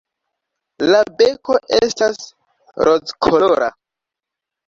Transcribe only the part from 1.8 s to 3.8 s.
estas rozkolora.